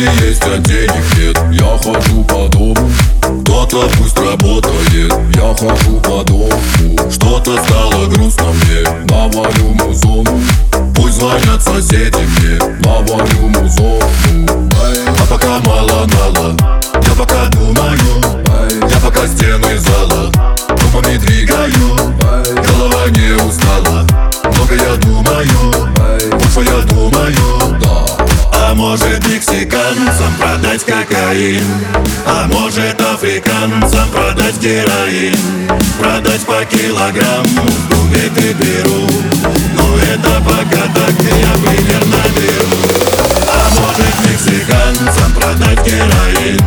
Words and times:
Если 0.00 0.26
есть, 0.26 0.42
а 0.46 0.56
денег 0.56 1.04
нет 1.18 1.38
Я 1.52 1.76
хожу 1.76 2.24
по 2.24 2.48
дому. 2.48 2.74
Кто-то 3.42 3.86
пусть 3.98 4.18
работает 4.18 5.12
Я 5.34 5.54
хожу 5.54 6.00
по 6.00 6.24
дому. 6.24 6.50
Что-то 7.10 7.62
стало 7.62 8.06
грустно 8.06 8.46
мне 8.46 8.82
Навалю 9.10 9.74
музону. 9.74 10.40
Пусть 10.94 11.16
звонят 11.16 11.62
соседи 11.62 12.16
мне 12.16 12.58
Навалю 12.82 13.48
музону. 13.48 14.70
А 15.06 15.26
пока 15.28 15.58
мало-мало 15.66 16.56
Я 17.06 17.14
пока 17.18 17.44
думаю. 17.48 18.48
Я 18.88 19.00
пока 19.04 19.26
стены 19.26 19.78
зала 19.78 20.32
Думами 20.80 21.18
двигаю. 21.18 22.14
Голова 22.54 23.06
не 23.10 23.34
устала 23.34 24.06
Много 24.44 24.74
я 24.76 24.96
думаю. 24.96 25.90
Больше 26.54 26.70
я 26.70 26.82
думаю 26.86 27.59
а 28.70 28.74
может 28.74 29.26
мексиканцам 29.26 30.32
продать 30.38 30.84
кокаин 30.84 31.64
А 32.24 32.46
может 32.46 33.00
африканцам 33.00 34.08
продать 34.10 34.58
героин. 34.58 35.36
Продать 35.98 36.42
по 36.42 36.64
килограмму 36.64 37.62
в 37.66 37.88
Кувейт 37.88 38.38
и 38.38 38.54
Перу 38.54 39.08
это 40.12 40.40
пока 40.44 40.82
так 40.94 41.14
я 41.18 41.52
примерно 41.68 42.22
беру 42.36 42.68
А 43.48 43.70
может 43.80 44.14
мексиканцам 44.30 45.32
продать 45.34 45.84
героин 45.84 46.60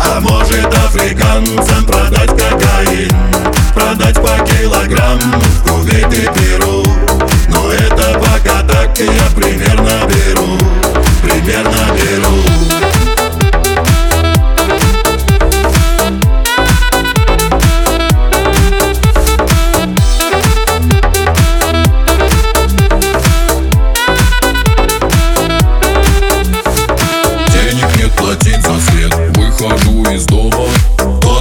А 0.00 0.20
может 0.20 0.66
африканцам 0.66 1.86
продать 1.86 2.30
кокаин. 2.30 3.12
Продать 3.72 4.16
по 4.16 4.44
килограмму 4.44 5.40
в 5.40 5.68
Кувейт 5.68 6.12
и 6.12 6.40
Перу 6.40 6.82
это 7.70 8.18
пока 8.18 8.62
так 8.62 8.98
я 8.98 9.30
примерно 9.34 9.55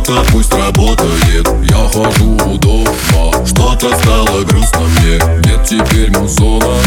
Кто-то 0.06 0.32
пусть 0.32 0.54
работает. 0.54 1.48
Я 1.68 1.90
хожу 1.90 2.38
у 2.46 2.58
дома. 2.60 3.44
Что-то 3.44 3.98
стало 3.98 4.44
грустно 4.44 4.82
мне. 4.82 5.18
Нет 5.44 5.64
теперь 5.68 6.12
музона. 6.12 6.78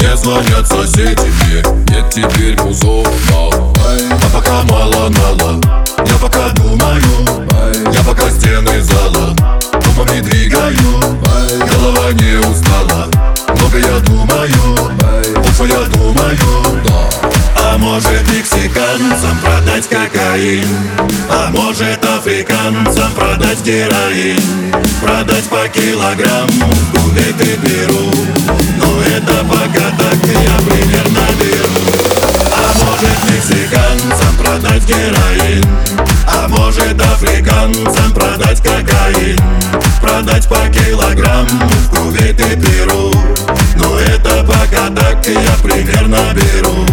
Не 0.00 0.16
звонят 0.16 0.66
соседи 0.66 1.20
мне. 1.20 1.62
Нет 1.94 2.10
теперь 2.10 2.60
музона. 2.60 3.08
А 3.30 4.28
пока 4.32 4.62
мало-мало 4.64 5.60
Я 6.04 6.14
пока 6.20 6.48
думаю. 6.48 7.46
Я 7.92 8.02
пока 8.02 8.28
стены 8.28 8.82
зала. 8.82 9.36
Думами 9.84 10.20
двигаю. 10.22 10.74
Голова 11.60 12.10
не 12.14 12.38
устала. 12.40 13.06
Много 13.56 13.78
я 13.78 14.00
думаю. 14.00 14.90
Больше 15.36 15.72
я 15.72 15.84
думаю. 15.96 16.74
А 17.56 17.78
может 17.78 18.22
мексиканцам 18.32 19.38
продать 19.40 19.88
кокаин? 19.88 20.66
А 21.30 21.50
может 21.50 22.03
африканцам 22.24 23.12
продать 23.12 23.60
героин 23.62 24.40
Продать 25.02 25.44
по 25.44 25.68
килограмму 25.68 26.72
в 26.72 26.92
Кувейт 26.92 27.36
Перу. 27.36 28.10
Но 28.78 29.02
это 29.02 29.44
пока 29.44 29.90
так 29.98 30.18
я 30.24 30.56
примерно 30.64 31.20
беру. 31.38 31.84
А 32.50 32.72
может 32.82 33.18
мексиканцам 33.24 34.36
продать 34.38 34.86
героин? 34.86 35.64
А 36.26 36.48
может 36.48 36.98
африканцам 36.98 38.14
продать 38.14 38.62
кокаин? 38.62 39.38
Продать 40.00 40.48
по 40.48 40.66
килограмму 40.70 41.68
в 41.68 41.90
Кувейт 41.90 42.38
Перу. 42.38 43.12
Но 43.76 43.98
это 43.98 44.42
пока 44.44 44.88
так 44.88 45.26
я 45.26 45.62
примерно 45.62 46.20
беру 46.32 46.86